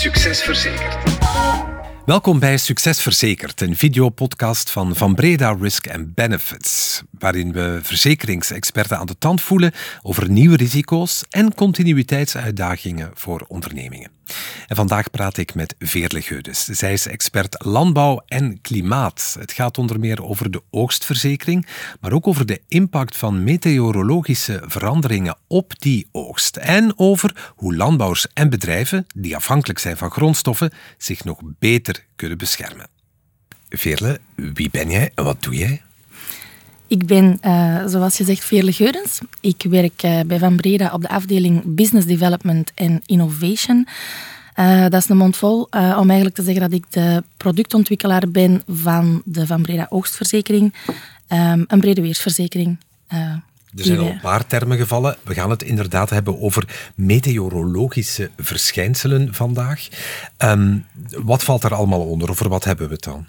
[0.00, 0.96] Succes Verzekerd.
[2.04, 9.06] Welkom bij Succes Verzekerd, een videopodcast van Van Breda Risk Benefits, waarin we verzekeringsexperten aan
[9.06, 9.72] de tand voelen
[10.02, 14.19] over nieuwe risico's en continuïteitsuitdagingen voor ondernemingen.
[14.66, 16.64] En vandaag praat ik met Veerle Geudes.
[16.64, 19.36] Zij is expert landbouw en klimaat.
[19.38, 21.66] Het gaat onder meer over de oogstverzekering,
[22.00, 26.56] maar ook over de impact van meteorologische veranderingen op die oogst.
[26.56, 32.38] En over hoe landbouwers en bedrijven, die afhankelijk zijn van grondstoffen, zich nog beter kunnen
[32.38, 32.88] beschermen.
[33.68, 35.82] Veerle, wie ben jij en wat doe jij?
[36.90, 39.20] Ik ben, uh, zoals gezegd, Veerle Geurens.
[39.40, 43.88] Ik werk uh, bij Van Breda op de afdeling Business Development en Innovation.
[44.56, 48.62] Uh, dat is een mond vol om eigenlijk te zeggen dat ik de productontwikkelaar ben
[48.66, 50.74] van de Van Breda Oogstverzekering,
[51.28, 52.78] um, een brede weersverzekering.
[53.08, 53.42] er
[53.74, 55.16] zijn al een paar termen gevallen.
[55.24, 59.88] We gaan het inderdaad hebben over meteorologische verschijnselen vandaag.
[60.38, 62.30] Um, wat valt er allemaal onder?
[62.30, 63.26] Over wat hebben we het dan?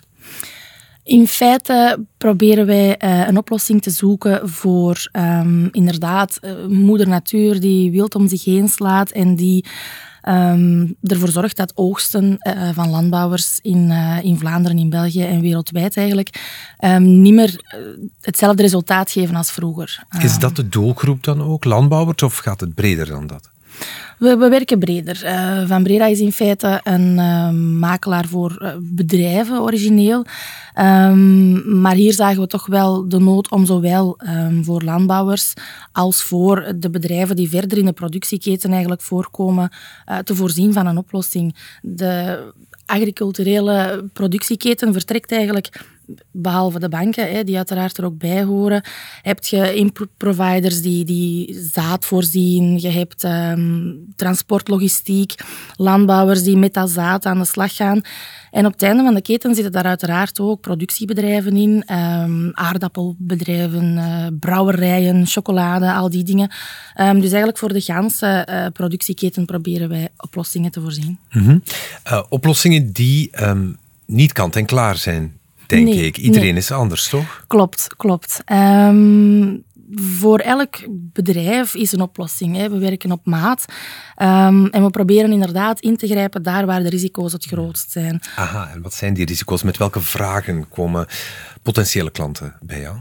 [1.11, 7.59] In feite proberen wij uh, een oplossing te zoeken voor um, inderdaad uh, moeder natuur
[7.59, 9.65] die wild om zich heen slaat en die
[10.29, 15.97] um, ervoor zorgt dat oogsten uh, van landbouwers in, in Vlaanderen, in België en wereldwijd
[15.97, 16.39] eigenlijk
[16.79, 17.79] um, niet meer
[18.21, 20.03] hetzelfde resultaat geven als vroeger.
[20.19, 23.50] Is dat de doelgroep dan ook, landbouwers, of gaat het breder dan dat?
[24.17, 25.21] We, we werken breder.
[25.25, 30.25] Uh, Van Breda is in feite een uh, makelaar voor uh, bedrijven origineel.
[30.79, 35.53] Um, maar hier zagen we toch wel de nood om zowel um, voor landbouwers
[35.91, 39.71] als voor de bedrijven die verder in de productieketen eigenlijk voorkomen,
[40.23, 41.55] te voorzien van een oplossing.
[41.81, 42.39] De
[42.85, 45.85] agriculturele productieketen vertrekt eigenlijk
[46.31, 48.83] behalve de banken, hè, die uiteraard er ook bij horen,
[49.21, 55.35] heb je inputproviders die, die zaad voorzien, je hebt um, transportlogistiek,
[55.75, 58.01] landbouwers die met dat zaad aan de slag gaan.
[58.51, 63.97] En op het einde van de keten zitten daar uiteraard ook productiebedrijven in, um, aardappelbedrijven,
[63.97, 66.51] uh, brouwerijen, chocolade, al die dingen.
[66.99, 71.19] Um, dus eigenlijk voor de ganse uh, productieketen proberen wij oplossingen te voorzien.
[71.29, 71.63] -hmm.
[72.07, 73.29] uh, oplossingen die
[74.05, 75.39] niet kant en klaar zijn
[75.71, 76.17] denk nee, ik.
[76.17, 76.57] Iedereen nee.
[76.57, 77.43] is anders, toch?
[77.47, 78.41] Klopt, klopt.
[78.51, 79.63] Um,
[79.95, 82.55] voor elk bedrijf is een oplossing.
[82.55, 82.69] Hè.
[82.69, 83.65] We werken op maat
[84.21, 88.21] um, en we proberen inderdaad in te grijpen daar waar de risico's het grootst zijn.
[88.35, 89.63] Aha, en wat zijn die risico's?
[89.63, 91.07] Met welke vragen komen
[91.61, 92.97] potentiële klanten bij jou?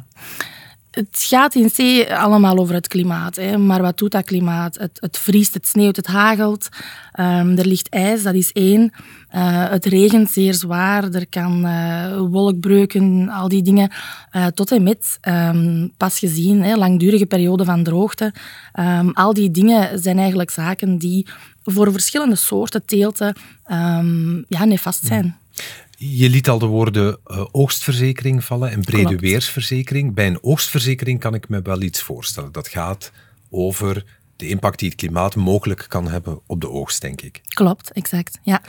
[0.91, 3.37] Het gaat in C allemaal over het klimaat.
[3.37, 3.59] Hè.
[3.59, 4.79] Maar wat doet dat klimaat?
[4.79, 6.69] Het, het vriest, het sneeuwt, het hagelt.
[7.21, 8.93] Um, er ligt ijs, dat is één.
[9.35, 11.05] Uh, het regent zeer zwaar.
[11.05, 13.91] Er kan uh, wolkbreuken, al die dingen.
[14.33, 18.35] Uh, tot en met, um, pas gezien, hè, langdurige periode van droogte.
[18.81, 21.27] Um, al die dingen zijn eigenlijk zaken die
[21.65, 23.37] voor verschillende soorten teelten
[24.49, 25.37] ja, nefast zijn.
[26.03, 29.21] Je liet al de woorden uh, oogstverzekering vallen en brede Klopt.
[29.21, 30.15] weersverzekering.
[30.15, 32.53] Bij een oogstverzekering kan ik me wel iets voorstellen.
[32.53, 33.13] Dat gaat
[33.51, 34.05] over
[34.37, 37.41] de impact die het klimaat mogelijk kan hebben op de oogst, denk ik.
[37.49, 38.39] Klopt, exact.
[38.43, 38.63] Ja.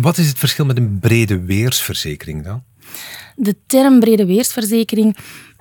[0.00, 2.62] Wat is het verschil met een brede weersverzekering dan?
[3.36, 5.16] De term brede weersverzekering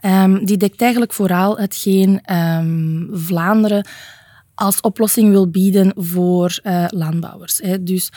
[0.06, 3.88] um, die dekt eigenlijk vooral hetgeen um, Vlaanderen
[4.56, 7.58] als oplossing wil bieden voor uh, landbouwers.
[7.58, 7.84] Hè.
[7.84, 8.12] Dus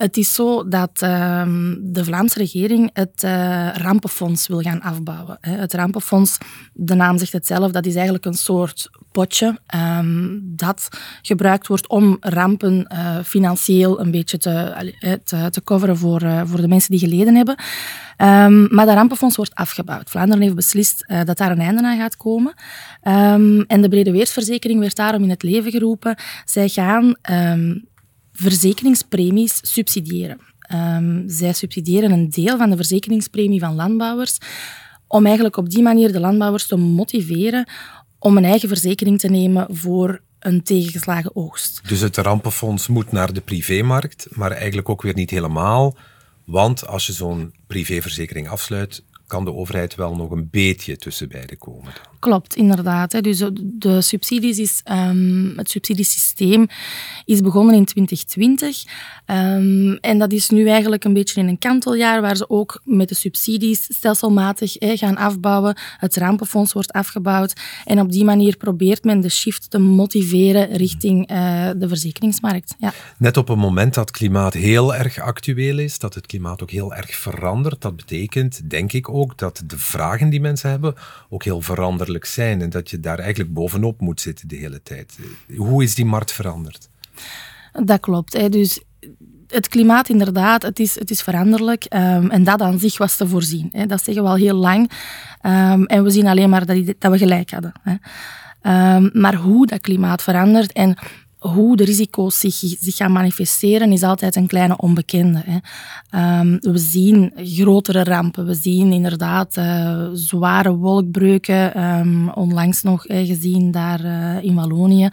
[0.00, 1.42] het is zo dat uh,
[1.80, 5.38] de Vlaamse regering het uh, rampenfonds wil gaan afbouwen.
[5.40, 6.38] Het rampenfonds,
[6.72, 9.58] de naam zegt het zelf, dat is eigenlijk een soort potje
[9.98, 10.88] um, dat
[11.22, 14.74] gebruikt wordt om rampen uh, financieel een beetje te,
[15.24, 17.58] te, te coveren voor, voor de mensen die geleden hebben.
[18.18, 20.10] Um, maar dat rampenfonds wordt afgebouwd.
[20.10, 22.54] Vlaanderen heeft beslist dat daar een einde aan gaat komen.
[23.66, 26.16] En de brede weersverzekering werd daarom in het leven geroepen.
[26.44, 27.14] Zij gaan
[28.32, 30.40] verzekeringspremies subsidiëren.
[30.72, 34.38] Um, zij subsidiëren een deel van de verzekeringspremie van landbouwers
[35.06, 37.68] om eigenlijk op die manier de landbouwers te motiveren
[38.18, 41.80] om een eigen verzekering te nemen voor een tegengeslagen oogst.
[41.88, 45.96] Dus het rampenfonds moet naar de privémarkt, maar eigenlijk ook weer niet helemaal.
[46.44, 51.58] Want als je zo'n privéverzekering afsluit, kan de overheid wel nog een beetje tussen beiden
[51.58, 51.92] komen.
[52.18, 53.22] Klopt, inderdaad.
[53.22, 56.66] Dus de subsidies is, um, het subsidiesysteem
[57.24, 58.84] is begonnen in 2020.
[59.26, 63.08] Um, en dat is nu eigenlijk een beetje in een kanteljaar, waar ze ook met
[63.08, 65.76] de subsidies stelselmatig eh, gaan afbouwen.
[65.96, 67.52] Het rampenfonds wordt afgebouwd.
[67.84, 72.74] En op die manier probeert men de shift te motiveren richting uh, de verzekeringsmarkt.
[72.78, 72.92] Ja.
[73.16, 76.94] Net op een moment dat klimaat heel erg actueel is, dat het klimaat ook heel
[76.94, 77.82] erg verandert.
[77.82, 80.94] Dat betekent, denk ik ook, dat de vragen die mensen hebben
[81.28, 85.18] ook heel veranderen zijn en dat je daar eigenlijk bovenop moet zitten de hele tijd.
[85.56, 86.88] Hoe is die markt veranderd?
[87.84, 88.32] Dat klopt.
[88.32, 88.48] Hè.
[88.48, 88.80] Dus
[89.46, 91.84] het klimaat inderdaad, het is, het is veranderlijk.
[91.84, 93.68] Ehm, en dat aan zich was te voorzien.
[93.72, 93.86] Hè.
[93.86, 94.90] Dat zeggen we al heel lang.
[95.40, 97.72] Ehm, en we zien alleen maar dat, dat we gelijk hadden.
[97.82, 97.94] Hè.
[99.12, 100.96] maar hoe dat klimaat verandert en
[101.40, 105.42] hoe de risico's zich, zich gaan manifesteren is altijd een kleine onbekende.
[105.44, 105.58] Hè.
[106.40, 108.46] Um, we zien grotere rampen.
[108.46, 111.82] We zien inderdaad uh, zware wolkbreuken.
[111.84, 115.08] Um, onlangs nog uh, gezien daar uh, in Wallonië.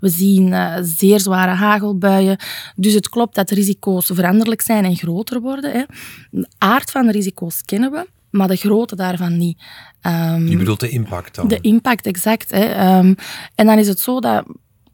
[0.00, 0.54] We zien
[0.84, 2.36] zeer zware hagelbuien.
[2.76, 5.72] Dus het klopt dat de risico's veranderlijk zijn en groter worden.
[5.72, 5.82] Hè.
[6.30, 9.62] De aard van de risico's kennen we maar de grootte daarvan niet.
[10.02, 11.48] Um, Je bedoelt de impact dan?
[11.48, 12.50] De impact, exact.
[12.50, 12.98] Hè.
[12.98, 13.14] Um,
[13.54, 14.44] en dan is het zo dat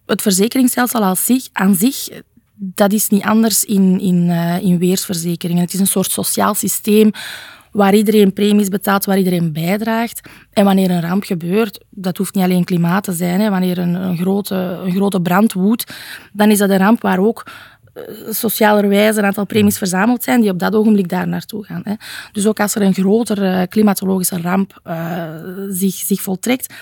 [0.06, 2.08] het verzekeringsstelsel als zich, aan zich,
[2.55, 5.62] dat is niet anders in, in, uh, in weersverzekeringen.
[5.62, 7.11] Het is een soort sociaal systeem
[7.73, 10.29] waar iedereen premies betaalt, waar iedereen bijdraagt.
[10.53, 13.94] En wanneer een ramp gebeurt, dat hoeft niet alleen klimaat te zijn, hè, wanneer een,
[13.94, 15.94] een, grote, een grote brand woedt,
[16.32, 17.47] dan is dat een ramp waar ook
[17.94, 21.81] uh, socialerwijze een aantal premies verzameld zijn die op dat ogenblik daar naartoe gaan.
[21.85, 21.94] Hè.
[22.32, 24.81] Dus ook als er een grotere uh, klimatologische ramp
[25.70, 26.75] zich, zich voltrekt,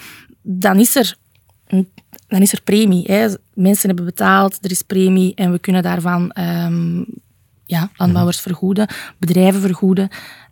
[0.42, 1.16] dan is er
[2.28, 3.04] dan is er premie.
[3.06, 3.28] Hè.
[3.54, 7.06] Mensen hebben betaald, er is premie en we kunnen daarvan um,
[7.66, 8.46] ja, landbouwers mhm.
[8.46, 8.88] vergoeden,
[9.18, 10.08] bedrijven vergoeden.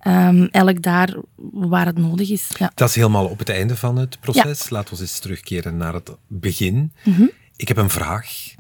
[0.06, 1.14] Um, elk daar
[1.52, 2.48] waar het nodig is.
[2.58, 2.72] Ja.
[2.74, 4.70] Dat is helemaal op het einde van het proces.
[4.70, 6.92] Laten we eens terugkeren naar het begin.
[7.04, 7.26] Mhm.
[7.56, 8.54] Ik heb een vraag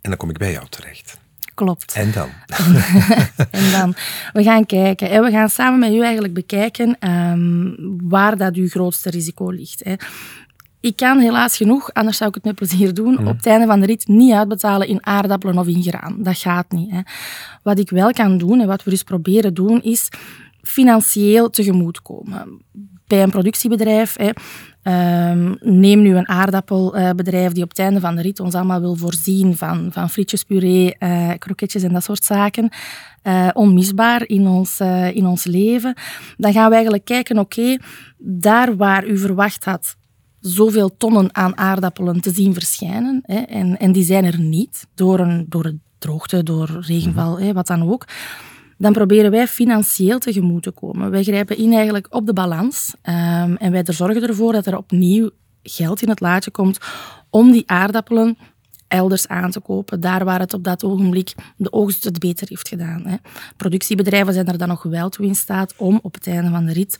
[0.00, 1.18] en dan kom ik bij jou terecht.
[1.54, 1.92] Klopt.
[1.92, 2.28] En dan?
[3.50, 3.94] en dan?
[4.32, 5.22] We gaan kijken.
[5.22, 7.76] We gaan samen met u eigenlijk bekijken um,
[8.08, 9.84] waar dat uw grootste risico ligt.
[9.84, 9.94] Hè.
[10.86, 13.80] Ik kan helaas genoeg, anders zou ik het met plezier doen, op het einde van
[13.80, 16.16] de rit niet uitbetalen in aardappelen of in graan.
[16.18, 16.90] Dat gaat niet.
[16.90, 17.00] Hè.
[17.62, 20.08] Wat ik wel kan doen en wat we dus proberen doen, is
[20.62, 22.62] financieel tegemoetkomen.
[23.06, 24.30] Bij een productiebedrijf, hè,
[24.82, 28.94] ehm, neem nu een aardappelbedrijf die op het einde van de rit ons allemaal wil
[28.96, 32.68] voorzien van, van frietjespuree, uh, kroketjes en dat soort zaken.
[33.22, 35.94] Uh, onmisbaar in ons, uh, in ons leven.
[36.36, 37.76] Dan gaan we eigenlijk kijken, oké,
[38.18, 39.96] daar waar u verwacht had
[40.46, 43.20] zoveel tonnen aan aardappelen te zien verschijnen.
[43.22, 47.52] Hè, en, en die zijn er niet, door, een, door het droogte, door regenval, hè,
[47.52, 48.04] wat dan ook.
[48.78, 51.10] Dan proberen wij financieel tegemoet te komen.
[51.10, 55.30] Wij grijpen in eigenlijk op de balans um, en wij zorgen ervoor dat er opnieuw
[55.62, 56.78] geld in het laadje komt
[57.30, 58.38] om die aardappelen
[58.88, 62.68] elders aan te kopen, daar waar het op dat ogenblik de oogst het beter heeft
[62.68, 63.06] gedaan.
[63.06, 63.16] Hè.
[63.56, 66.72] Productiebedrijven zijn er dan nog wel toe in staat om op het einde van de
[66.72, 66.96] rit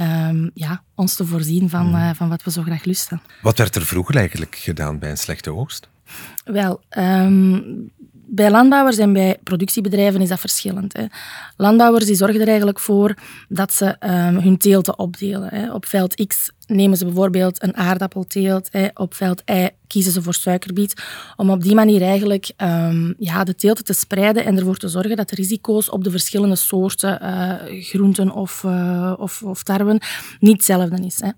[0.00, 3.20] um, ja, ons te voorzien van, uh, van wat we zo graag lusten.
[3.42, 5.88] Wat werd er vroeger eigenlijk gedaan bij een slechte oogst?
[6.44, 7.90] Wel, um,
[8.28, 10.92] bij landbouwers en bij productiebedrijven is dat verschillend.
[10.96, 11.04] Hè.
[11.56, 13.14] Landbouwers die zorgen er eigenlijk voor
[13.48, 15.48] dat ze um, hun teelten opdelen.
[15.54, 15.72] Hè.
[15.72, 18.68] Op veld X nemen ze bijvoorbeeld een aardappelteelt.
[18.70, 18.88] Hè.
[18.94, 21.02] Op veld Y kiezen ze voor suikerbiet.
[21.36, 25.16] Om op die manier eigenlijk um, ja, de teelten te spreiden en ervoor te zorgen
[25.16, 29.62] dat de risico's op de verschillende soorten uh, groenten of, uh, of, of
[30.38, 31.20] niet hetzelfde is.
[31.20, 31.30] Hè.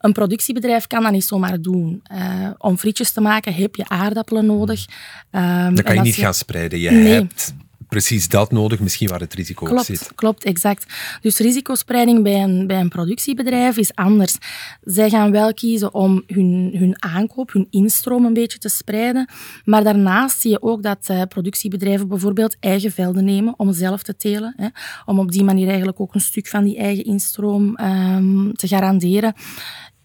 [0.00, 2.02] Een productiebedrijf kan dat niet zomaar doen.
[2.12, 4.86] Uh, om frietjes te maken heb je aardappelen nodig.
[5.30, 6.78] Um, dat kan je niet gaan spreiden.
[6.78, 7.54] Je hebt
[7.88, 10.12] precies dat nodig, misschien waar het risico klopt, zit.
[10.14, 10.94] Klopt, exact.
[11.20, 14.36] Dus risicospreiding bij een, bij een productiebedrijf is anders.
[14.80, 19.28] Zij gaan wel kiezen om hun, hun aankoop, hun instroom een beetje te spreiden.
[19.64, 24.16] Maar daarnaast zie je ook dat uh, productiebedrijven bijvoorbeeld eigen velden nemen om zelf te
[24.16, 24.54] telen.
[24.56, 24.66] Hè,
[25.04, 29.34] om op die manier eigenlijk ook een stuk van die eigen instroom um, te garanderen.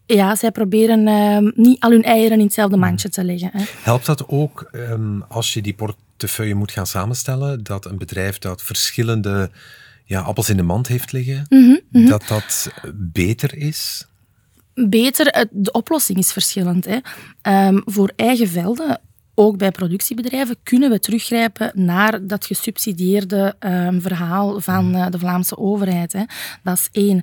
[0.05, 3.49] Ja, zij proberen uh, niet al hun eieren in hetzelfde mandje te leggen.
[3.53, 3.63] Hè.
[3.81, 8.63] Helpt dat ook um, als je die portefeuille moet gaan samenstellen, dat een bedrijf dat
[8.63, 9.49] verschillende
[10.03, 14.07] ja, appels in de mand heeft liggen, mm -hmm, dat dat beter is?
[14.73, 16.85] Beter, de oplossing is verschillend.
[16.85, 17.67] Hè.
[17.67, 18.99] Um, voor eigen velden
[19.35, 25.57] ook bij productiebedrijven kunnen we teruggrijpen naar dat gesubsidieerde um, verhaal van uh, de Vlaamse
[25.57, 26.13] overheid.
[26.13, 26.23] Hè.
[26.63, 27.21] Dat is één.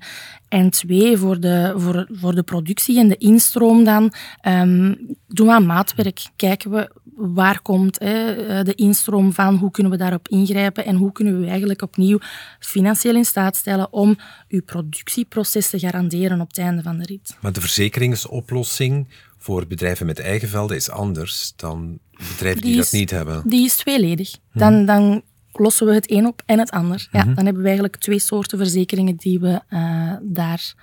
[0.49, 4.13] En twee, voor de, voor, voor de productie en de instroom dan,
[4.47, 4.97] um,
[5.29, 6.21] doen we aan maatwerk.
[6.37, 10.97] Kijken we waar komt hè, eh, de instroom van, hoe kunnen we daarop ingrijpen en
[10.97, 12.19] hoe kunnen we eigenlijk opnieuw
[12.59, 17.37] financieel in staat stellen om uw productieproces te garanderen op het einde van de rit.
[17.41, 19.07] Maar de verzekeringsoplossing
[19.43, 23.43] voor bedrijven met eigen velden is anders dan bedrijven die, dat niet hebben.
[23.45, 24.31] Die is tweeledig.
[24.31, 24.59] Mhm.
[24.59, 25.23] Dan, dan
[25.53, 27.09] lossen we het een op en het ander.
[27.13, 27.35] Ja, mhm.
[27.35, 30.75] dan hebben we eigenlijk twee soorten verzekeringen die we uh, daar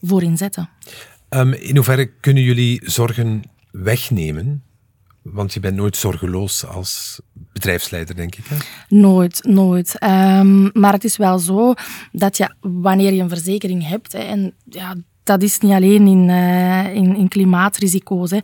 [0.00, 0.68] voor inzetten.
[1.28, 4.62] Um, in hoeverre kunnen jullie zorgen wegnemen?
[5.22, 8.44] Want je bent nooit zorgeloos als bedrijfsleider, denk ik.
[8.46, 8.56] Hè?
[8.88, 10.02] Nooit, nooit.
[10.02, 11.74] Um, maar het is wel zo
[12.12, 16.28] dat je, wanneer je een verzekering hebt, hè, en ja, dat is niet alleen in,
[16.28, 18.30] uh, in, in klimaatrisico's.
[18.30, 18.38] Hè.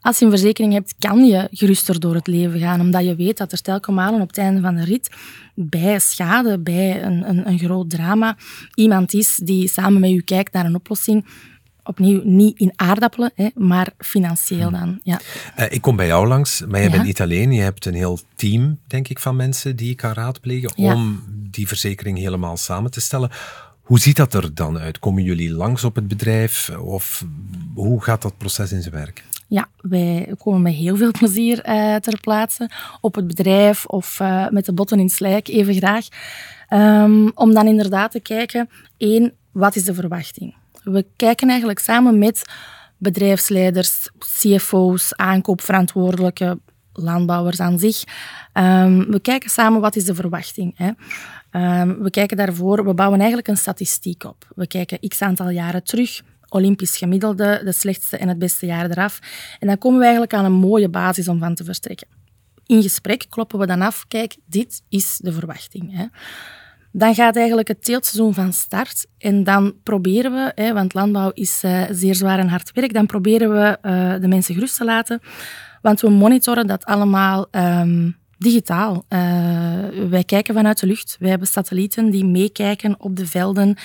[0.00, 3.38] Als je een verzekering hebt, kan je geruster door het leven gaan, omdat je weet
[3.38, 5.10] dat er telkens malen op het einde van de rit
[5.54, 8.36] bij schade, bij een, een, een groot drama,
[8.74, 11.24] iemand is die samen met u kijkt naar een oplossing
[11.84, 15.00] opnieuw niet in aardappelen, hè, maar financieel dan.
[15.02, 15.20] Ja.
[15.58, 17.52] Uh, ik kom bij jou langs, maar je bent niet alleen.
[17.52, 20.94] Je hebt een heel team, denk ik, van mensen die je kan raadplegen ja.
[20.94, 23.30] om die verzekering helemaal samen te stellen.
[23.84, 24.98] Hoe ziet dat er dan uit?
[24.98, 27.24] Komen jullie langs op het bedrijf of
[27.74, 29.24] hoe gaat dat proces in zijn werk?
[29.48, 34.48] Ja, wij komen met heel veel plezier uh, ter plaatse op het bedrijf of uh,
[34.48, 36.08] met de botten in slijk, even graag.
[36.70, 40.54] Um, om dan inderdaad te kijken, één, wat is de verwachting?
[40.82, 42.42] We kijken eigenlijk samen met
[42.96, 46.58] bedrijfsleiders, CFO's, aankoopverantwoordelijke,
[46.94, 48.04] landbouwers aan zich.
[48.52, 50.74] Um, we kijken samen wat is de verwachting.
[50.76, 50.90] Hè.
[51.80, 54.52] Um, we kijken daarvoor, we bouwen eigenlijk een statistiek op.
[54.54, 59.18] We kijken x aantal jaren terug, Olympisch gemiddelde, de slechtste en het beste jaar eraf.
[59.58, 62.08] En dan komen we eigenlijk aan een mooie basis om van te vertrekken.
[62.66, 65.96] In gesprek kloppen we dan af, kijk, dit is de verwachting.
[65.96, 66.06] Hè.
[66.92, 69.06] Dan gaat eigenlijk het teeltseizoen van start.
[69.18, 73.06] En dan proberen we, hè, want landbouw is uh, zeer zwaar en hard werk, dan
[73.06, 75.20] proberen we uh, de mensen gerust te laten.
[75.84, 79.04] Want we monitoren dat allemaal um, digitaal.
[79.08, 79.18] Uh,
[80.08, 81.16] wij kijken vanuit de lucht.
[81.18, 83.76] Wij hebben satellieten die meekijken op de velden.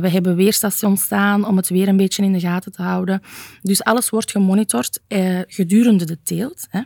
[0.00, 3.22] we hebben weerstations staan om het weer een beetje in de gaten te houden.
[3.62, 5.00] Dus alles wordt gemonitord
[5.46, 6.66] gedurende de teelt.
[6.70, 6.80] Hè.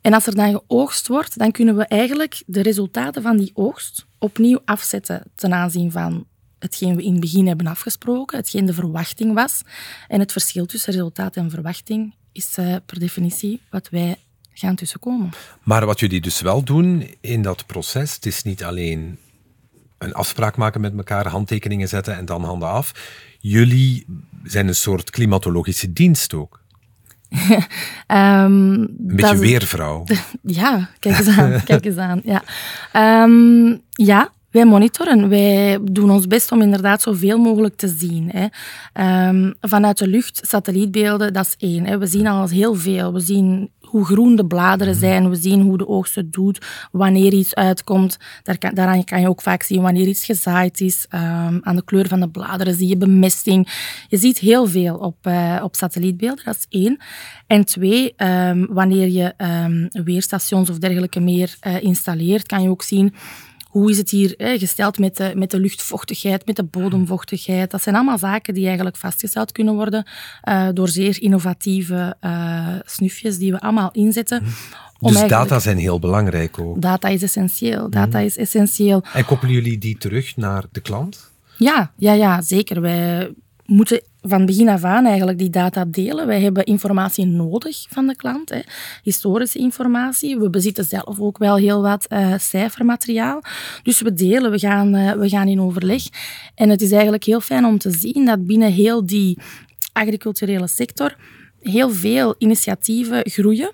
[0.00, 4.06] En als er dan geoogst wordt, dan kunnen we eigenlijk de resultaten van die oogst
[4.18, 6.26] opnieuw afzetten ten aanzien van
[6.58, 9.62] hetgeen we in het begin hebben afgesproken, hetgeen de verwachting was.
[10.08, 14.16] En het verschil tussen resultaat en verwachting is uh, per definitie wat wij
[14.52, 15.30] gaan tussenkomen.
[15.62, 19.18] Maar wat jullie dus wel doen in dat proces, het is niet alleen
[19.98, 22.92] een afspraak maken met elkaar, handtekeningen zetten en dan handen af.
[23.40, 24.06] Jullie
[24.44, 26.60] zijn een soort klimatologische dienst ook.
[27.28, 27.48] um,
[28.08, 30.04] een beetje weervrouw.
[30.42, 31.64] Ja, kijk eens aan.
[31.64, 32.42] kijk eens aan ja.
[33.22, 35.28] Um, ja, wij monitoren.
[35.28, 38.30] Wij doen ons best om inderdaad zoveel mogelijk te zien.
[38.32, 38.46] Hè.
[39.28, 41.86] Um, vanuit de lucht, satellietbeelden, dat is één.
[41.86, 41.98] Hè.
[41.98, 43.12] We zien al heel veel.
[43.12, 45.02] We zien hoe groen de bladeren mhm.
[45.02, 45.30] zijn.
[45.30, 48.16] We zien hoe de oogst het doet, wanneer iets uitkomt.
[48.42, 51.06] Daar kan, daaraan kan je ook vaak zien wanneer iets gezaaid is.
[51.14, 53.68] Um, aan de kleur van de bladeren zie je bemesting.
[54.08, 56.98] Je ziet heel veel op, uh, op satellietbeelden, dat is één.
[57.46, 62.82] En twee, um, wanneer je um, weerstations of dergelijke meer uh, installeert, kan je ook
[62.82, 63.14] zien
[63.74, 67.70] hoe is het hier hè, gesteld met de, met de luchtvochtigheid, met de bodemvochtigheid.
[67.70, 70.06] Dat zijn allemaal zaken die eigenlijk vastgesteld kunnen worden
[70.48, 74.42] uh, door zeer innovatieve uh, snufjes die we allemaal inzetten.
[74.42, 75.12] Mhm.
[75.12, 76.82] Dus data zijn heel belangrijk ook.
[76.82, 77.90] Data is essentieel.
[77.90, 78.26] Data mhm.
[78.26, 79.02] is essentieel.
[79.12, 81.30] En koppelen jullie die terug naar de klant?
[81.56, 82.80] Ja, ja, ja zeker.
[82.80, 83.32] Wij
[83.64, 86.26] moeten van begin af aan eigenlijk die data delen.
[86.26, 88.60] Wij hebben informatie nodig van de klant, hè.
[89.02, 90.38] historische informatie.
[90.38, 93.42] We bezitten zelf ook wel heel wat uh, cijfermateriaal.
[93.82, 96.02] Dus we delen, we gaan, uh, we gaan in overleg.
[96.54, 99.38] En het is eigenlijk heel fijn om te zien dat binnen heel die
[99.92, 101.16] agriculturele sector
[101.60, 103.70] heel veel initiatieven groeien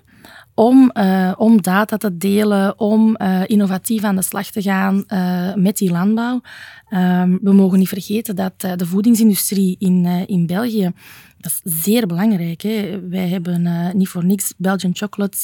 [0.53, 5.53] om, uh, om data te delen, om uh, innovatief aan de slag te gaan uh,
[5.55, 6.41] met die landbouw.
[6.89, 10.91] Um, we mogen niet vergeten dat de voedingsindustrie in, in België
[11.37, 12.61] dat is zeer belangrijk.
[12.61, 12.99] Hè.
[13.09, 15.37] Wij hebben niet voor niks Belgian chocolate.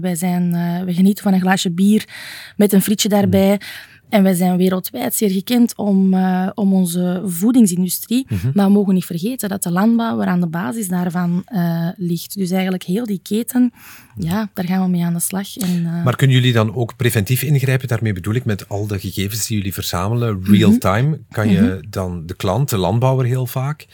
[0.00, 0.50] wij, zijn,
[0.84, 2.08] wij genieten van een glaasje bier
[2.56, 3.50] met een frietje daarbij.
[3.50, 3.93] Mm.
[4.08, 8.26] En wij zijn wereldwijd zeer gekend om, uh, om onze voedingsindustrie.
[8.28, 8.50] Mm -hmm.
[8.54, 12.34] Maar we mogen niet vergeten dat de landbouw er aan de basis daarvan uh, ligt.
[12.36, 13.72] Dus eigenlijk heel die keten,
[14.18, 15.56] ja, daar gaan we mee aan de slag.
[15.56, 16.04] En, uh...
[16.04, 17.88] Maar kunnen jullie dan ook preventief ingrijpen?
[17.88, 21.02] Daarmee bedoel ik met al de gegevens die jullie verzamelen, real-time.
[21.02, 21.26] Mm -hmm.
[21.30, 21.90] Kan je mm -hmm.
[21.90, 23.86] dan de klant, de landbouwer heel vaak,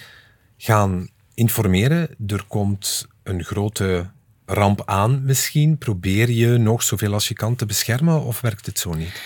[0.56, 2.08] gaan informeren?
[2.26, 4.10] Er komt een grote
[4.46, 5.78] ramp aan misschien.
[5.78, 9.20] Probeer je nog zoveel als je kan te beschermen of werkt het zo niet?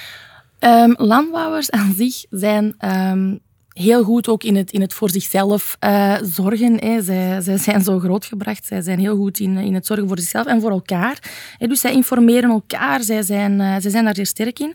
[0.66, 5.76] Um, landbouwers aan zich zijn um, heel goed ook in het, in het voor zichzelf
[5.80, 6.84] uh, zorgen.
[6.84, 7.02] Hè.
[7.02, 8.66] Zij, zij zijn zo grootgebracht.
[8.66, 11.18] Zij zijn heel goed in, in het zorgen voor zichzelf en voor elkaar.
[11.58, 11.66] Hè.
[11.66, 13.02] Dus zij informeren elkaar.
[13.02, 14.74] Zij zijn, uh, zij zijn daar zeer sterk in.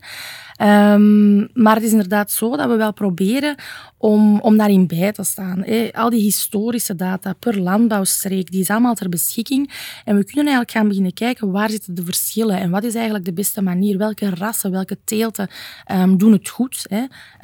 [0.62, 3.54] Um, maar het is inderdaad zo dat we wel proberen
[3.96, 5.64] om, om daarin bij te staan.
[5.92, 9.70] Al die historische data per landbouwstreek, die is allemaal ter beschikking.
[10.04, 13.24] En we kunnen eigenlijk gaan beginnen kijken waar zitten de verschillen en wat is eigenlijk
[13.24, 13.98] de beste manier.
[13.98, 15.48] Welke rassen, welke teelten
[15.92, 16.86] um, doen het goed.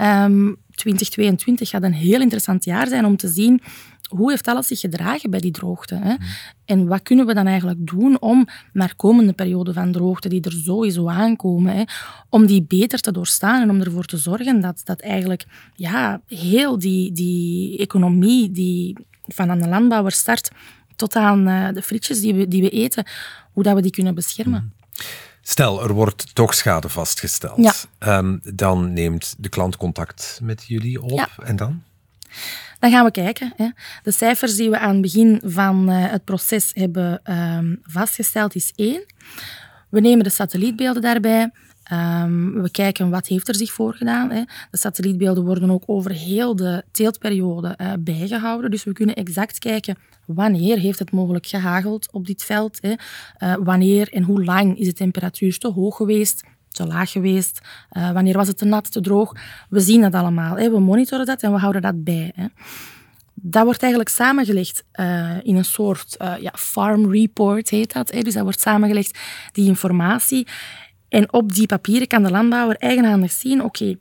[0.01, 3.61] Um, 2022 gaat een heel interessant jaar zijn om te zien
[4.09, 5.95] hoe heeft alles zich gedragen bij die droogte?
[5.95, 6.13] Hè?
[6.13, 6.19] Mm.
[6.65, 10.53] En wat kunnen we dan eigenlijk doen om naar komende perioden van droogte, die er
[10.53, 11.83] sowieso aankomen, hè,
[12.29, 16.79] om die beter te doorstaan en om ervoor te zorgen dat, dat eigenlijk ja, heel
[16.79, 20.51] die, die economie die van aan de landbouwer start,
[20.97, 23.07] tot aan uh, de frietjes die we, die we eten,
[23.53, 24.73] hoe dat we die kunnen beschermen.
[24.95, 25.05] Mhm.
[25.49, 27.89] Stel, er wordt toch schade vastgesteld.
[27.99, 28.19] Ja.
[28.19, 31.11] Um, dan neemt de klant contact met jullie op.
[31.11, 31.29] Ja.
[31.43, 31.83] En dan?
[32.79, 33.53] Dan gaan we kijken.
[33.57, 33.69] Hè.
[34.03, 38.73] De cijfers die we aan het begin van uh, het proces hebben um, vastgesteld is
[38.77, 39.05] één.
[39.97, 41.51] We nemen de satellietbeelden daarbij.
[41.93, 44.31] Um, we kijken wat heeft er zich voorgedaan.
[44.31, 44.43] Hè.
[44.71, 48.71] De satellietbeelden worden ook over heel de teeltperiode uh, bijgehouden.
[48.71, 52.79] Dus we kunnen exact kijken wanneer heeft het mogelijk gehageld op dit veld.
[52.81, 52.95] Hè.
[53.39, 57.61] Uh, wanneer en hoe lang is de temperatuur te hoog geweest, te laag geweest.
[57.93, 59.35] Uh, wanneer was het te nat, te droog.
[59.69, 60.57] We zien dat allemaal.
[60.57, 60.71] Hè.
[60.71, 62.33] We monitoren dat en we houden dat bij.
[62.35, 62.47] Hè.
[63.41, 68.11] Dat wordt eigenlijk samengelegd uh, in een soort ja, farm report, heet dat.
[68.11, 68.21] Hè.
[68.21, 69.19] Dus dat wordt samengelegd,
[69.53, 70.47] die informatie.
[71.09, 73.97] En op die papieren kan de landbouwer eigenhandig zien, oké,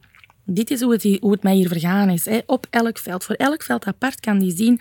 [0.45, 2.25] dit is hoe het, hoe het mij hier vergaan is.
[2.25, 2.39] Hè.
[2.45, 3.23] Op elk veld.
[3.23, 4.79] Voor elk veld apart kan die zien,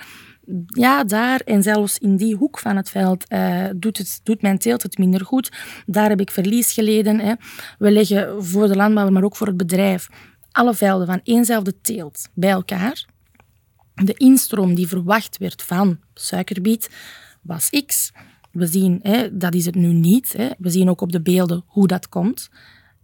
[0.67, 4.59] ja, daar en zelfs in die hoek van het veld uh, doet, het, doet mijn
[4.59, 5.53] teelt het minder goed.
[5.87, 7.21] Daar heb ik verlies geleden.
[7.21, 7.33] Hè.
[7.79, 10.09] We leggen voor de landbouwer, maar ook voor het bedrijf,
[10.53, 13.05] alle velden van éénzelfde teelt bij elkaar.
[13.95, 16.91] De instroom die verwacht werd van suikerbiet
[17.43, 18.13] was X.
[18.53, 20.33] We zien, hè, dat is het nu niet.
[20.37, 20.49] Hè.
[20.59, 22.49] We zien ook op de beelden hoe dat komt.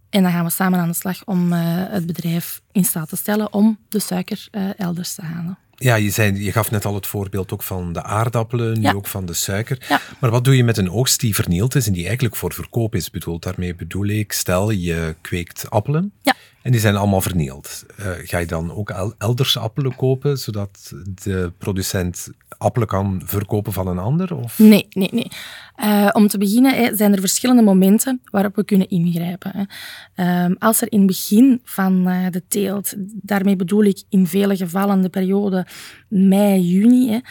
[0.09, 3.15] En dan gaan we samen aan de slag om uh, het bedrijf in staat te
[3.15, 5.57] stellen om de suiker uh, elders te halen.
[5.75, 8.93] Ja, je, zei, je gaf net al het voorbeeld ook van de aardappelen, nu Ja.
[8.93, 9.85] ook van de suiker.
[9.89, 10.01] Ja.
[10.19, 12.95] Maar wat doe je met een oogst die vernield is en die eigenlijk voor verkoop
[12.95, 13.43] is bedoeld?
[13.43, 16.35] Daarmee bedoel ik, stel je kweekt appelen Ja.
[16.61, 17.85] En die zijn allemaal vernield.
[17.97, 23.73] Eh, ga je dan ook el- elders appelen kopen, zodat de producent appelen kan verkopen
[23.73, 24.35] van een ander?
[24.35, 24.59] Of?
[24.59, 25.27] Nee, nee, nee.
[25.75, 29.67] Eh, om te beginnen zijn er verschillende momenten waarop we kunnen ingrijpen.
[30.15, 34.55] Ehm, als er in het begin van eh, de teelt, daarmee bedoel ik in vele
[34.55, 35.65] gevallen de periode
[36.07, 37.21] mei, juni,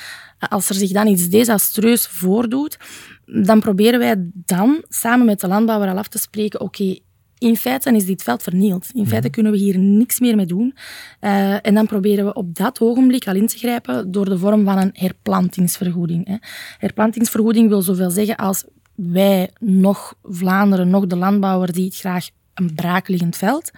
[0.49, 2.79] als er zich dan iets desastreus voordoet,
[3.27, 6.99] dan proberen wij dan samen met de landbouwer al af te spreken, oké,
[7.40, 8.88] in feite is dit veld vernield.
[8.92, 10.74] In feite kunnen we hier niks meer mee doen.
[11.20, 14.64] Uh, en dan proberen we op dat ogenblik al in te grijpen door de vorm
[14.64, 16.26] van een herplantingsvergoeding.
[16.26, 16.37] Hè.
[16.79, 22.74] Herplantingsvergoeding wil zoveel zeggen als wij, nog Vlaanderen, nog de landbouwer die het graag een
[22.74, 23.70] braakliggend veld.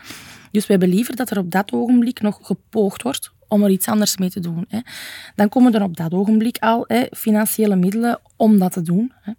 [0.51, 3.87] Dus we hebben liever dat er op dat ogenblik nog gepoogd wordt om er iets
[3.87, 4.65] anders mee te doen.
[4.69, 4.79] Hè.
[5.35, 9.13] Dan komen er op dat ogenblik al hè, financiële middelen om dat te doen.
[9.23, 9.33] Hè.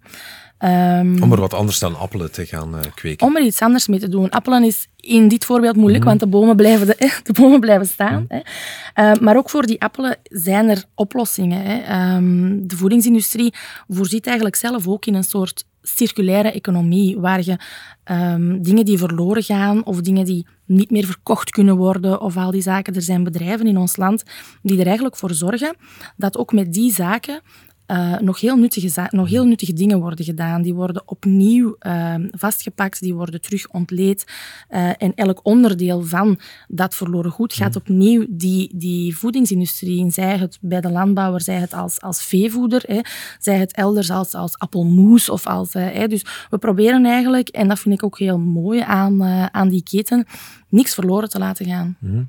[0.64, 3.26] Um, Om er wat anders dan appelen te gaan uh, kweken.
[3.26, 4.30] Om er iets anders mee te doen.
[4.30, 6.08] Appelen is in dit voorbeeld moeilijk, mm.
[6.08, 8.20] want de bomen blijven, de, de bomen blijven staan.
[8.20, 8.26] Mm.
[8.28, 9.12] Hè.
[9.12, 11.62] Uh, maar ook voor die appelen zijn er oplossingen.
[11.64, 12.14] Hè.
[12.16, 13.54] Um, de voedingsindustrie
[13.88, 17.58] voorziet eigenlijk zelf ook in een soort circulaire economie, waar je
[18.04, 22.50] um, dingen die verloren gaan of dingen die niet meer verkocht kunnen worden of al
[22.50, 22.94] die zaken.
[22.94, 24.22] Er zijn bedrijven in ons land
[24.62, 25.76] die er eigenlijk voor zorgen
[26.16, 27.40] dat ook met die zaken
[27.86, 30.62] uh, nog, heel nuttige, nog heel nuttige dingen worden gedaan.
[30.62, 34.24] Die worden opnieuw uh, vastgepakt, die worden terug ontleed.
[34.70, 40.10] Uh, en elk onderdeel van dat verloren goed gaat opnieuw die, die voedingsindustrie in.
[40.10, 43.00] Zij het bij de landbouwer, zij het als, als veevoeder, hè,
[43.38, 45.28] zij het elders als, als appelmoes.
[45.28, 46.08] Of als, hè.
[46.08, 50.26] Dus we proberen eigenlijk, en dat vind ik ook heel mooi aan, aan die keten,
[50.68, 51.96] niks verloren te laten gaan.
[52.00, 52.28] Mm.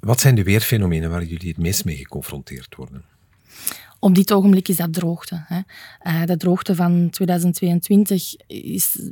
[0.00, 3.04] Wat zijn de weerfenomenen waar jullie het meest mee geconfronteerd worden?
[4.00, 5.44] Op dit ogenblik is dat droogte.
[5.46, 5.60] Hè.
[6.02, 9.10] Uh, de droogte van 2022 is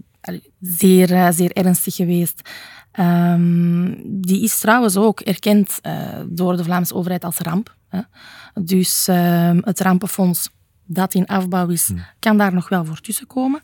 [0.61, 2.51] zeer, uh, zeer ernstig geweest.
[3.01, 7.77] Um, die is trouwens ook erkend uh, door de Vlaamse overheid als ramp.
[7.89, 8.01] Hè.
[8.55, 9.07] Dus
[9.61, 10.49] het rampenfonds
[10.87, 12.05] dat in afbouw is, hmm.
[12.19, 13.61] kan daar nog wel voor tussenkomen.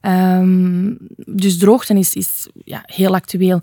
[0.00, 3.60] Um, dus droogte is, is ja, heel actueel.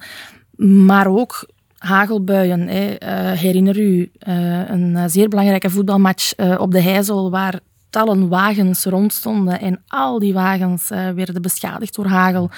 [0.58, 1.48] Maar ook
[1.84, 2.68] hagelbuien.
[2.68, 2.90] Hè.
[2.90, 9.60] Uh, herinner u uh, een zeer belangrijke voetbalmatch op de Heizel waar tallen wagens rondstonden
[9.60, 12.50] en al die wagens werden beschadigd door hagel.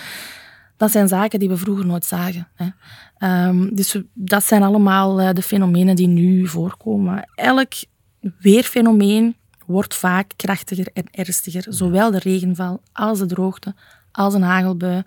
[0.77, 2.47] Dat zijn zaken die we vroeger nooit zagen.
[2.55, 2.67] Hè.
[3.47, 7.29] Um, dus dat zijn allemaal de fenomenen die nu voorkomen.
[7.35, 7.73] Elk
[8.39, 9.35] weerfenomeen
[9.65, 11.65] wordt vaak krachtiger en ernstiger.
[11.69, 13.75] Zowel de regenval als de droogte,
[14.11, 15.03] als een hagelbui.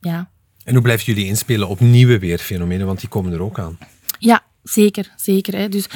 [0.00, 0.30] Ja,
[0.66, 3.78] en hoe blijven jullie inspelen op nieuwe weerfenomenen, want die komen er ook aan?
[4.18, 5.12] Ja, zeker.
[5.16, 5.68] zeker hè.
[5.68, 5.86] Dus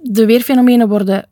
[0.00, 1.28] de weerfenomenen worden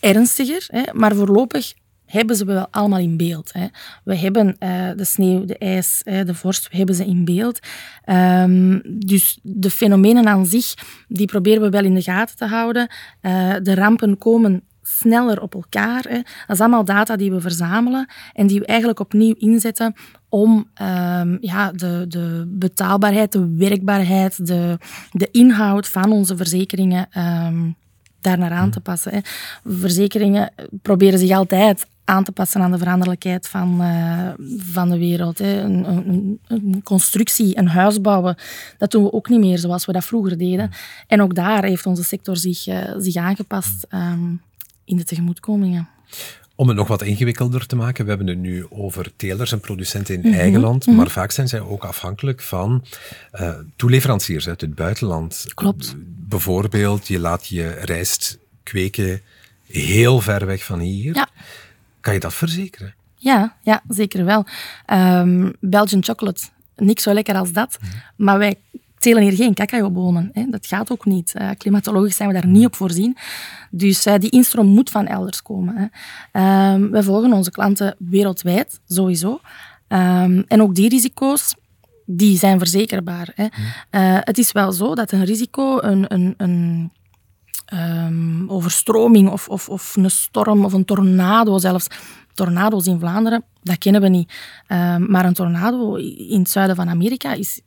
[0.00, 1.72] ernstiger, hè, maar voorlopig
[2.04, 3.52] hebben ze wel allemaal in beeld.
[3.52, 3.66] Hè.
[4.04, 7.58] We hebben uh, de sneeuw, de ijs, hè, de vorst, we hebben ze in beeld.
[8.06, 10.74] Um, dus de fenomenen aan zich,
[11.08, 12.90] die proberen we wel in de gaten te houden.
[13.22, 16.04] Uh, de rampen komen sneller op elkaar.
[16.08, 16.16] Hè.
[16.46, 19.94] Dat is allemaal data die we verzamelen en die we eigenlijk opnieuw inzetten
[20.28, 24.78] om um, ja, de, de betaalbaarheid, de werkbaarheid, de,
[25.10, 27.08] de inhoud van onze verzekeringen
[27.46, 27.76] um,
[28.20, 29.12] daar aan te passen.
[29.12, 29.20] Hè.
[29.64, 35.38] Verzekeringen proberen zich altijd aan te passen aan de veranderlijkheid van, uh, van de wereld.
[35.38, 35.60] Hè.
[35.60, 38.36] Een, een, een, constructie, een huis bouwen,
[38.78, 40.70] dat doen we ook niet meer zoals we dat vroeger deden.
[41.06, 44.40] En ook daar heeft onze sector zich, uh, zich aangepast um,
[44.84, 45.88] in de tegemoetkomingen.
[46.58, 50.14] Om het nog wat ingewikkelder te maken, we hebben het nu over telers en producenten
[50.14, 50.96] in eigen mhm, land, mhm.
[50.96, 52.84] maar vaak zijn zij ook afhankelijk van
[53.40, 55.44] uh, toeleveranciers uit het buitenland.
[55.54, 55.94] Klopt.
[56.28, 59.20] Bijvoorbeeld, je laat je rijst kweken
[59.66, 61.14] heel ver weg van hier.
[61.14, 61.28] Ja.
[62.00, 62.94] Kan je dat verzekeren?
[63.16, 64.46] Ja, ja zeker wel.
[64.92, 66.42] Um, Belgian chocolate,
[66.76, 67.78] niks zo lekker als dat.
[67.80, 67.90] Mhm.
[68.16, 68.56] Maar wij
[68.98, 70.30] telen hier geen cacaobonen.
[70.32, 70.44] Hè.
[70.50, 71.34] Dat gaat ook niet.
[71.36, 73.16] Uh, klimatologisch zijn we daar niet op voorzien.
[73.70, 75.90] Dus uh, die instroom moet van elders komen.
[76.32, 76.72] Hè.
[76.74, 79.40] Um, wij volgen onze klanten wereldwijd, sowieso.
[79.88, 81.54] Um, en ook die risico's,
[82.06, 83.32] die zijn verzekerbaar.
[83.34, 83.44] Hè.
[83.44, 86.90] Uh, het is wel zo dat een risico, een, een, een
[87.74, 91.86] um, overstroming of, of, of een storm of een tornado zelfs.
[92.34, 94.32] Tornado's in Vlaanderen, dat kennen we niet.
[94.98, 97.60] Maar een tornado in het zuiden van Amerika is...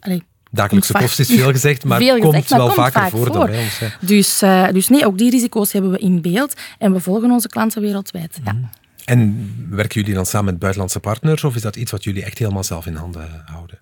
[0.00, 3.32] Allee, Dagelijkse kost is veel gezegd, maar veel komt maar wel vaker vaak voor, voor,
[3.32, 3.80] dan bij ons.
[4.00, 7.48] Dus, uh, dus nee, ook die risico's hebben we in beeld en we volgen onze
[7.48, 8.40] klanten wereldwijd.
[8.44, 8.52] Ja.
[8.52, 8.64] Mhm.
[9.04, 12.38] En werken jullie dan samen met buitenlandse partners of is dat iets wat jullie echt
[12.38, 13.78] helemaal zelf in handen houden?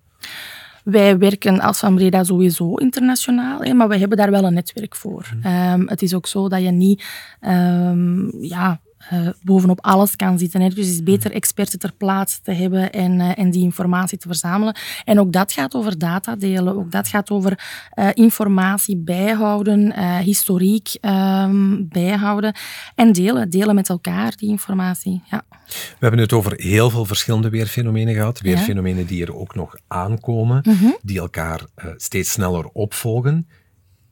[0.85, 5.25] Wij werken als Van Breda sowieso internationaal, maar we hebben daar wel een netwerk voor.
[5.47, 7.05] Um, het is ook zo dat je niet
[7.41, 8.81] um, ja,
[9.13, 10.61] uh, bovenop alles kan zitten.
[10.61, 10.69] Hè.
[10.69, 14.29] Dus het is beter experten ter plaatse te hebben en, uh, en die informatie te
[14.29, 14.77] verzamelen.
[15.05, 16.77] En ook dat gaat over data delen.
[16.77, 17.59] Ook dat gaat over
[17.95, 22.55] uh, informatie bijhouden, historiek um, bijhouden
[22.95, 23.51] en delen.
[23.51, 25.23] Delen met elkaar die informatie.
[25.31, 25.45] Ja.
[25.67, 28.41] We hebben het over heel veel verschillende weerfenomenen gehad.
[28.41, 31.61] Weerfenomenen die er ook nog aankomen, mm die elkaar
[31.97, 33.49] steeds sneller opvolgen.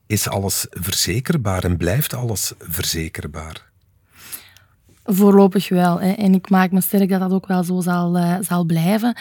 [0.07, 3.73] Is alles verzekerbaar en blijft alles verzekerbaar?
[5.05, 6.01] Voorlopig wel.
[6.01, 6.11] Hè.
[6.11, 9.17] En ik maak me sterk dat dat ook wel zo zal, uh, zal blijven.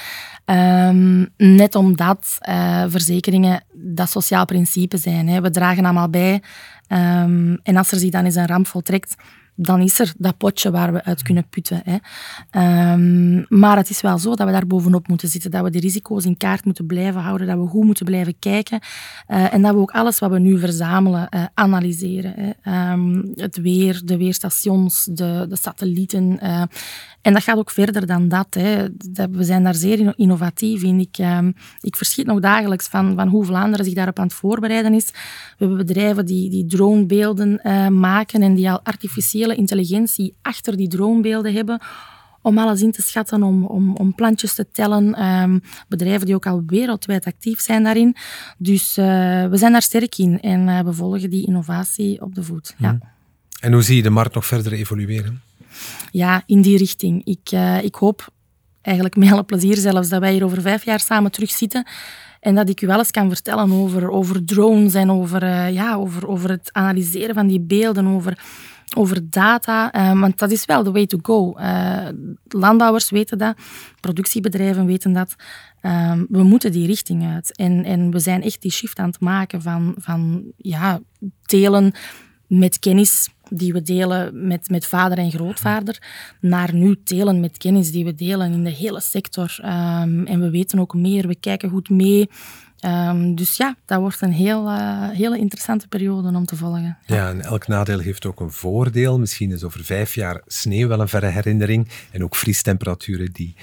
[0.45, 5.27] Um, net omdat uh, verzekeringen dat sociaal principe zijn.
[5.27, 5.41] Hè.
[5.41, 6.33] We dragen allemaal bij.
[6.87, 9.15] Um, en als er zich dan eens een ramp voltrekt,
[9.55, 11.81] dan is er dat potje waar we uit kunnen putten.
[11.83, 11.97] Hè.
[12.93, 15.79] Um, maar het is wel zo dat we daar bovenop moeten zitten, dat we de
[15.79, 18.79] risico's in kaart moeten blijven houden, dat we goed moeten blijven kijken
[19.27, 22.55] uh, en dat we ook alles wat we nu verzamelen uh, analyseren.
[22.61, 22.91] Hè.
[22.91, 26.39] Um, het weer, de weerstations, de, de satellieten.
[26.43, 26.61] Uh,
[27.21, 28.87] en dat gaat ook verder dan dat, hè.
[29.31, 30.99] We zijn daar zeer innovatief in.
[30.99, 34.93] Ik, um, ik verschiet nog dagelijks van, van hoe Vlaanderen zich daarop aan het voorbereiden
[34.93, 35.05] is.
[35.05, 37.59] We hebben bedrijven die, die dronebeelden
[37.99, 41.81] maken en die al artificieel intelligentie achter die droombeelden hebben
[42.43, 45.25] om alles in te schatten, om, om, om plantjes te tellen.
[45.25, 48.15] Um, bedrijven die ook al wereldwijd actief zijn daarin.
[48.57, 49.05] Dus uh,
[49.45, 52.75] we zijn daar sterk in en uh, we volgen die innovatie op de voet.
[52.77, 52.91] Ja.
[52.91, 53.01] Mhm.
[53.59, 55.41] En hoe zie je de markt nog verder evolueren?
[56.11, 57.25] Ja, in die richting.
[57.25, 58.29] Ik, uh, ik hoop
[58.81, 61.87] eigenlijk met alle plezier zelfs dat wij hier over vijf jaar samen terugzitten
[62.39, 66.27] en dat ik u wel eens kan vertellen over, over drones en over, ja, over,
[66.27, 68.37] over het analyseren van die beelden, over
[68.95, 71.59] over data, uh, want dat is wel de way to go.
[71.59, 72.07] Uh,
[72.47, 73.57] landbouwers weten dat,
[73.99, 75.35] productiebedrijven weten dat.
[75.81, 77.55] Uh, we moeten die richting uit.
[77.57, 80.99] En, en we zijn echt die shift aan het maken van, van ja,
[81.45, 81.93] delen
[82.47, 86.01] met kennis die we delen met, met vader en grootvader,
[86.39, 89.55] naar nu delen met kennis die we delen in de hele sector.
[89.59, 92.29] Um, en we weten ook meer, we kijken goed mee.
[92.85, 96.97] Um, dus ja, dat wordt een heel, uh, hele interessante periode om te volgen.
[97.05, 97.29] Ja.
[97.29, 99.19] en elk nadeel heeft ook een voordeel.
[99.19, 101.87] Misschien is over vijf jaar sneeuw wel een verre herinnering.
[102.11, 103.55] En ook vriestemperaturen die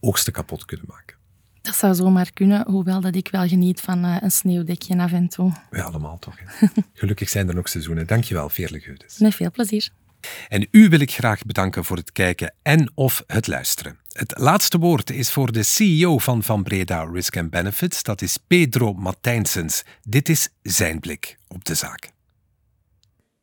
[0.00, 1.16] oogsten kapot kunnen maken.
[1.62, 5.28] Dat zou zomaar kunnen, hoewel dat ik wel geniet van uh, een sneeuwdekje af en
[5.28, 5.52] toe.
[5.70, 6.34] Ja, allemaal toch.
[6.92, 8.06] Gelukkig zijn er nog seizoenen.
[8.06, 9.18] Dankjewel, Veerle Geudes.
[9.18, 9.88] Met veel plezier.
[10.48, 13.98] En u wil ik graag bedanken voor het kijken en of het luisteren.
[14.18, 18.36] Het laatste woord is voor de CEO van Van Breda Risk and Benefits, dat is
[18.46, 19.84] Pedro Matijnsens.
[20.02, 22.10] Dit is zijn blik op de zaak.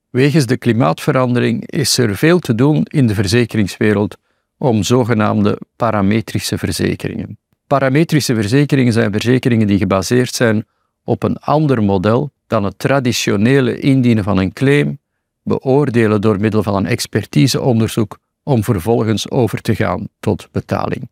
[0.09, 4.17] Wegens de klimaatverandering is er veel te doen in de verzekeringswereld
[4.57, 7.37] om zogenaamde parametrische verzekeringen.
[7.67, 10.65] Parametrische verzekeringen zijn verzekeringen die gebaseerd zijn
[11.03, 14.99] op een ander model dan het traditionele indienen van een claim
[15.43, 21.09] beoordelen door middel van een expertiseonderzoek om vervolgens over te gaan tot betaling.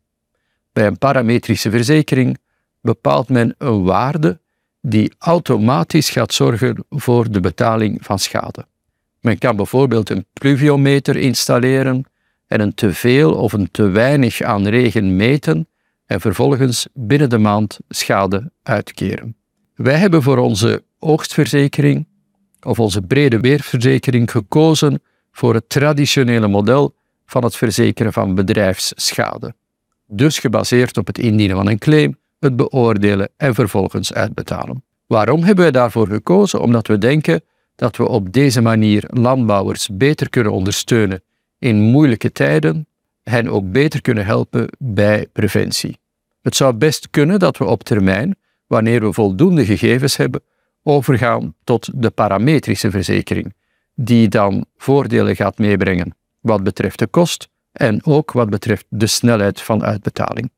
[0.73, 2.37] Bij een parametrische verzekering
[2.81, 4.39] bepaalt men een waarde
[4.81, 8.65] die automatisch gaat zorgen voor de betaling van schade.
[9.21, 12.03] Men kan bijvoorbeeld een pluviometer installeren
[12.47, 15.67] en een te veel of een te weinig aan regen meten
[16.05, 19.35] en vervolgens binnen de maand schade uitkeren.
[19.75, 22.07] Wij hebben voor onze oogstverzekering
[22.61, 29.53] of onze brede weerverzekering gekozen voor het traditionele model van het verzekeren van bedrijfsschade.
[30.07, 34.83] Dus gebaseerd op het indienen van een claim, het beoordelen en vervolgens uitbetalen.
[35.07, 36.61] Waarom hebben wij daarvoor gekozen?
[36.61, 37.41] Omdat we denken
[37.75, 41.23] dat we op deze manier landbouwers beter kunnen ondersteunen
[41.59, 42.87] in moeilijke tijden,
[43.23, 45.99] hen ook beter kunnen helpen bij preventie.
[46.41, 48.35] Het zou best kunnen dat we op termijn,
[48.67, 50.41] wanneer we voldoende gegevens hebben,
[50.83, 53.53] overgaan tot de parametrische verzekering,
[53.95, 59.61] die dan voordelen gaat meebrengen wat betreft de kost en ook wat betreft de snelheid
[59.61, 60.51] van uitbetaling.